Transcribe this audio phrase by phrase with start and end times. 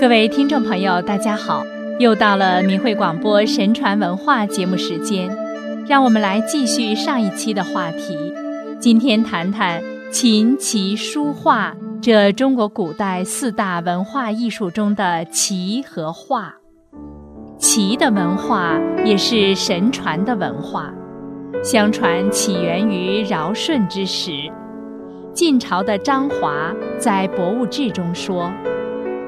[0.00, 1.62] 各位听众朋友，大家好！
[1.98, 5.28] 又到了明慧广播神传文化节目时间，
[5.86, 8.16] 让我们来继续上一期的话题。
[8.78, 16.54] 今天谈谈琴棋书画这中国古代四大文化艺术中的棋和画。
[17.58, 20.90] 棋的文化也是神传的文化，
[21.62, 24.50] 相传起源于尧舜之时。
[25.34, 28.50] 晋朝的张华在《博物志》中说。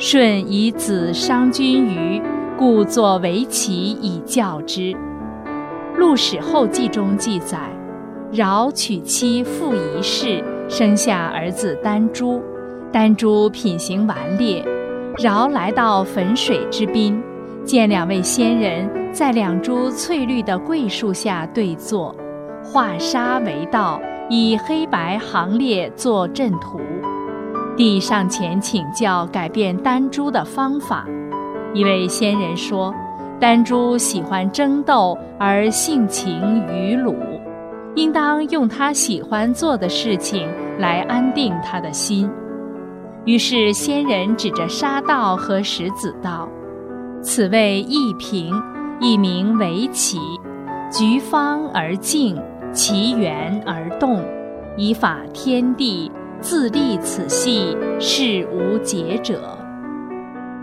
[0.00, 2.22] 舜以子商君虞，
[2.56, 4.92] 故作围棋以教之。
[5.96, 7.58] 《陆史后记》中记载，
[8.34, 12.40] 尧娶妻傅仪氏，生下儿子丹朱。
[12.92, 14.64] 丹朱品行顽劣，
[15.18, 17.20] 尧来到汾水之滨，
[17.64, 22.14] 见两位仙人在两株翠绿的桂树下对坐，
[22.62, 26.78] 画沙为道，以黑白行列作阵图。
[27.78, 31.06] 帝上前请教改变丹珠的方法，
[31.72, 32.92] 一位仙人说
[33.38, 37.14] ：“丹珠喜欢争斗而性情愚鲁，
[37.94, 40.48] 应当用他喜欢做的事情
[40.80, 42.28] 来安定他的心。”
[43.24, 46.48] 于是仙人指着沙道和石子道
[47.22, 48.60] ：“此谓一平，
[48.98, 50.18] 一名为棋，
[50.90, 52.36] 局方而静，
[52.72, 54.20] 其圆而动，
[54.76, 59.58] 以法天地。”自立此系，是无解者。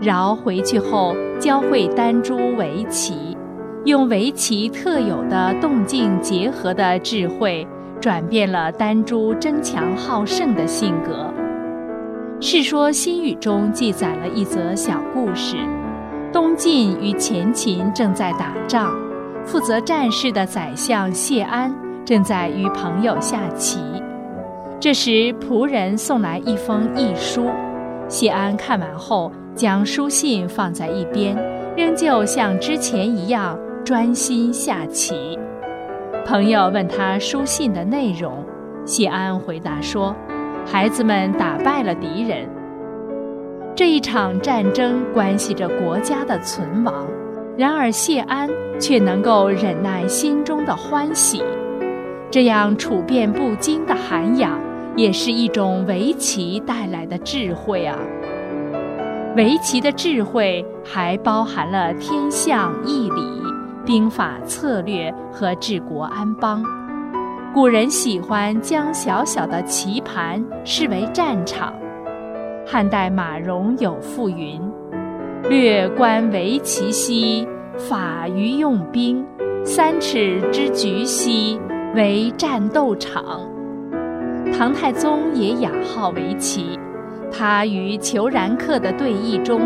[0.00, 3.36] 尧回去后，教会丹朱围棋，
[3.84, 7.66] 用围棋特有的动静结合的智慧，
[8.00, 11.32] 转变了丹朱争强好胜的性格。
[12.46, 15.56] 《世说新语》中记载了一则小故事：
[16.32, 18.94] 东晋与前秦正在打仗，
[19.44, 21.72] 负责战事的宰相谢安
[22.04, 23.78] 正在与朋友下棋。
[24.78, 27.46] 这时，仆人送来一封遗书，
[28.08, 31.34] 谢安看完后，将书信放在一边，
[31.74, 35.38] 仍旧像之前一样专心下棋。
[36.26, 38.44] 朋友问他书信的内容，
[38.84, 40.14] 谢安回答说
[40.70, 42.46] ：“孩子们打败了敌人。
[43.74, 47.06] 这一场战争关系着国家的存亡，
[47.56, 51.42] 然而谢安却能够忍耐心中的欢喜。”
[52.30, 54.60] 这样处变不惊的涵养，
[54.96, 57.98] 也是一种围棋带来的智慧啊！
[59.36, 63.42] 围棋的智慧还包含了天象、义理、
[63.84, 66.64] 兵法策略和治国安邦。
[67.52, 71.74] 古人喜欢将小小的棋盘视为战场。
[72.66, 74.60] 汉代马融有赋云
[75.48, 77.46] ：“略观围棋兮，
[77.76, 79.22] 法于用兵；
[79.64, 81.60] 三尺之局兮。”
[81.94, 83.40] 为战斗场，
[84.52, 86.78] 唐太宗也雅号围棋。
[87.30, 89.60] 他与裘然客的对弈中，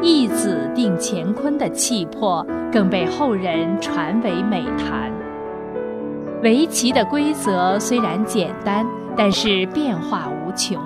[0.00, 5.12] 一子定乾坤的气魄，更被后人传为美谈。
[6.42, 8.86] 围棋的规则虽然简单，
[9.16, 10.80] 但是变化无穷。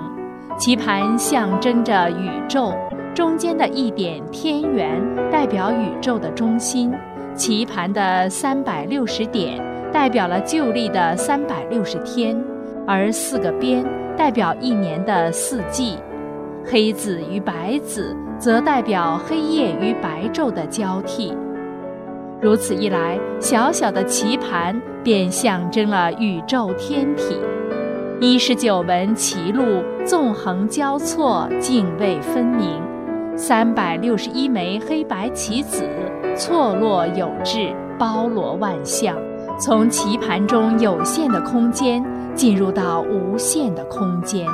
[0.57, 2.73] 棋盘象征着宇宙，
[3.13, 5.01] 中间的一点天元
[5.31, 6.91] 代表宇宙的中心。
[7.35, 9.61] 棋盘的三百六十点。
[9.93, 12.41] 代表了旧历的三百六十天，
[12.87, 13.85] 而四个边
[14.17, 15.97] 代表一年的四季，
[16.65, 21.35] 黑子与白子则代表黑夜与白昼的交替。
[22.41, 27.39] 如此一来，小小的棋盘便象征了宇宙天体。
[28.19, 32.81] 一十九纹棋路纵横交错，泾渭分明；
[33.35, 35.87] 三百六十一枚黑白棋子
[36.35, 39.15] 错落有致，包罗万象。
[39.61, 44.47] 从棋盘中有限的空间进入到无限的空间，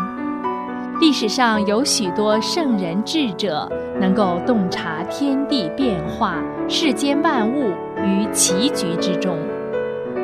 [1.00, 7.70] 历史上有许多圣人智者能够洞察天地变化、世间万物
[8.04, 9.38] 于棋局之中，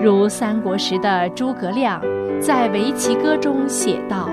[0.01, 2.01] 如三国时的诸葛亮
[2.41, 4.29] 在《围棋歌》中写道：“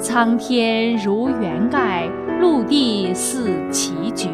[0.00, 2.08] 苍天如圆盖，
[2.40, 4.30] 陆地似棋局。”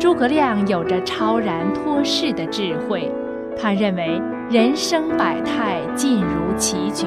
[0.00, 3.08] 诸葛亮有着超然脱世的智慧。
[3.62, 4.20] 他认为
[4.50, 7.06] 人生百态尽如棋局，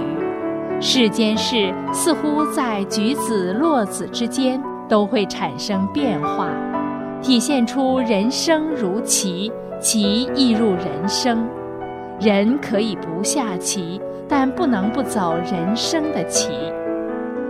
[0.80, 6.50] 世间事似乎在举子落子之间都会产生变化，
[7.24, 11.44] 体现出人生如棋，棋亦入人生。
[12.20, 16.52] 人可以不下棋，但不能不走人生的棋，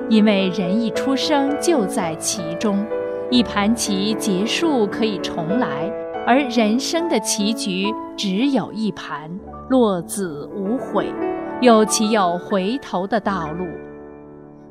[0.09, 2.83] 因为人一出生就在其中，
[3.29, 5.91] 一盘棋结束可以重来。
[6.25, 9.29] 而人生的棋局只有一盘，
[9.69, 11.13] 落子无悔，
[11.59, 13.65] 又岂有回头的道路？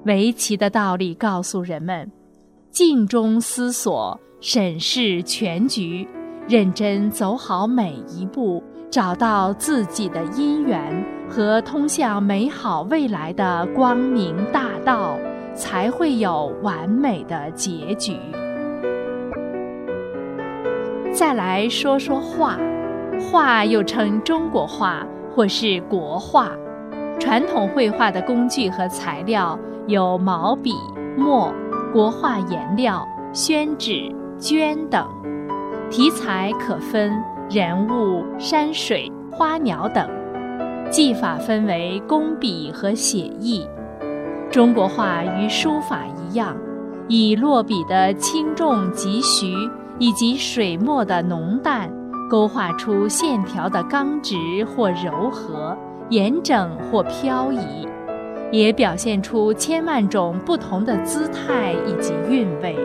[0.05, 2.11] 围棋的道理告诉人们：
[2.71, 6.09] 静中思索，审视全局，
[6.49, 15.19] 认真走好每一步，找到自己的因缘和通向美好未来的光明大道，
[15.55, 18.17] 才会有完美的结局。
[21.23, 22.59] 再来说说画，
[23.21, 26.51] 画又称中国画或是国画。
[27.21, 30.75] 传统绘画的工具和材料有毛笔、
[31.17, 31.55] 墨、
[31.93, 35.07] 国画颜料、宣纸、绢等。
[35.89, 40.05] 题材可分人物、山水、花鸟等。
[40.91, 43.65] 技法分为工笔和写意。
[44.51, 46.57] 中国画与书法一样，
[47.07, 49.55] 以落笔的轻重急徐。
[50.03, 51.89] 以及水墨的浓淡，
[52.29, 54.35] 勾画出线条的刚直
[54.65, 55.79] 或柔和、
[56.09, 57.87] 严整或飘逸，
[58.51, 62.77] 也表现出千万种不同的姿态以及韵味。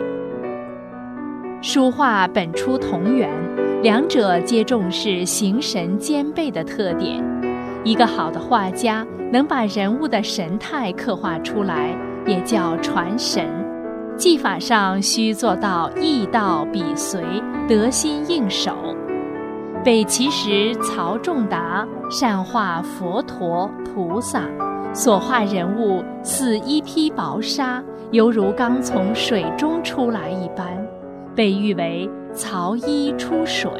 [1.60, 3.28] 书画本出同源，
[3.82, 7.20] 两者皆重视形神兼备的特点。
[7.82, 13.44] 一个好的画家能把人物的神态刻画出来，也叫传神。
[14.18, 17.22] 技法上需做到意到笔随，
[17.68, 18.72] 得心应手。
[19.84, 24.42] 北齐时，曹仲达善画佛陀、菩萨，
[24.92, 27.80] 所画人物似一披薄纱，
[28.10, 30.66] 犹如刚从水中出来一般，
[31.36, 33.70] 被誉为“曹衣出水”。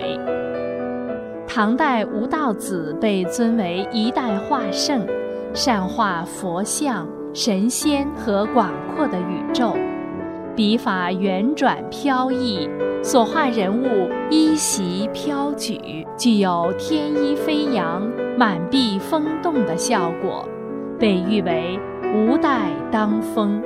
[1.48, 5.04] 唐代吴道子被尊为一代画圣，
[5.52, 9.74] 善画佛像、神仙和广阔的宇宙。
[10.58, 12.68] 笔法圆转飘逸，
[13.00, 18.02] 所画人物衣袭飘举，具有天衣飞扬、
[18.36, 20.44] 满壁风动的效果，
[20.98, 21.78] 被誉为
[22.12, 23.62] 吴代当风。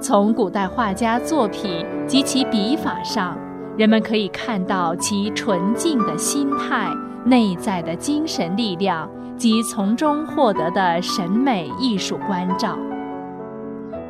[0.00, 3.38] 从古代画家作品及其笔法上，
[3.76, 6.90] 人们可以看到其纯净的心态、
[7.26, 12.74] 内在的精神力量及从中获得的审美艺术关照。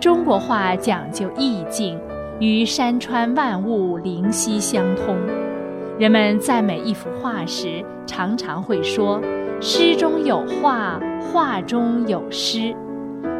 [0.05, 1.99] 中国画讲究意境，
[2.39, 5.17] 与山川万物灵犀相通。
[5.99, 9.19] 人们赞美一幅画时，常常会说
[9.63, 12.77] ：“诗中有画，画中有诗。”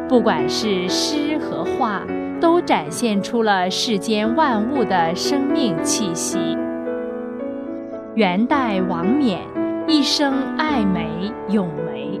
[0.09, 2.01] 不管是诗和画，
[2.41, 6.57] 都展现出了世间万物的生命气息。
[8.15, 9.39] 元代王冕
[9.87, 12.19] 一生爱美咏梅，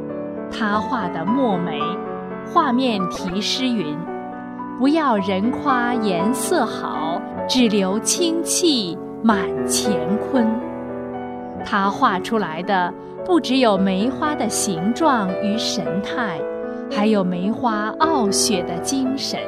[0.51, 1.79] 他画的墨梅，
[2.45, 3.97] 画面题诗云。
[4.77, 10.45] 不要人夸颜色好，只留清气满乾坤。
[11.63, 12.93] 他画出来的
[13.25, 16.41] 不只有梅花的形状与神态，
[16.91, 19.39] 还有梅花傲雪的精神。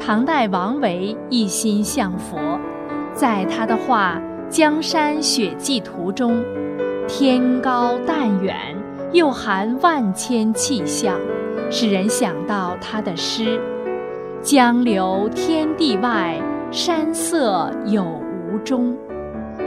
[0.00, 2.58] 唐代王维一心向佛，
[3.12, 6.42] 在他的画《江山雪霁图》中，
[7.06, 8.56] 天高淡远，
[9.12, 11.16] 又含万千气象，
[11.70, 13.60] 使人想到他的诗。
[14.44, 16.38] 江流天地外，
[16.70, 18.94] 山色有无中，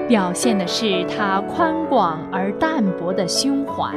[0.07, 3.91] 表现的是他宽广而淡泊的胸怀。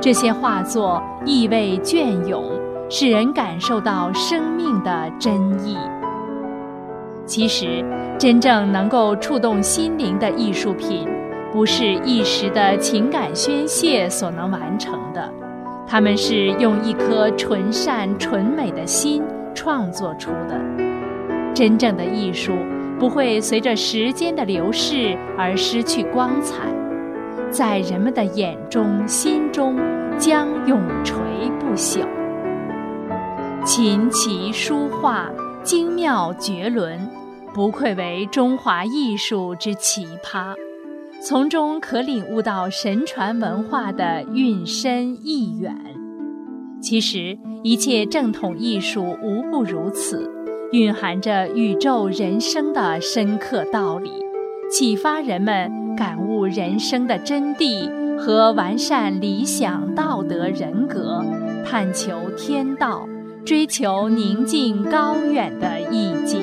[0.00, 2.44] 这些画作意味隽永，
[2.88, 5.34] 使人感受到生命的真
[5.66, 5.76] 意。
[7.26, 7.84] 其实，
[8.16, 11.04] 真正能够触动心灵的艺术品，
[11.52, 15.28] 不是一时的情感宣泄所能完成的，
[15.84, 19.20] 他们是用一颗纯善纯美的心。
[19.54, 20.60] 创作出的
[21.54, 22.52] 真正的艺术，
[22.98, 26.64] 不会随着时间的流逝而失去光彩，
[27.50, 29.78] 在人们的眼中、心中
[30.18, 31.16] 将永垂
[31.60, 32.04] 不朽。
[33.64, 35.30] 琴棋书画
[35.62, 37.08] 精妙绝伦，
[37.54, 40.54] 不愧为中华艺术之奇葩，
[41.22, 45.93] 从中可领悟到神传文化的蕴深意远。
[46.84, 50.30] 其实，一切正统艺术无不如此，
[50.70, 54.10] 蕴含着宇宙人生的深刻道理，
[54.70, 61.24] 启发人们感悟人生的真谛和完善理想道德人格，
[61.64, 63.08] 探求天道，
[63.46, 66.42] 追求宁静高远的意境。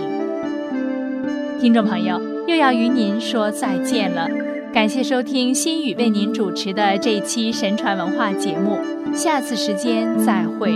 [1.59, 4.27] 听众朋友，又要与您说再见了。
[4.73, 8.79] 感谢收听心语为您主持的这一期神传文化节目，
[9.13, 10.71] 下次时间再会。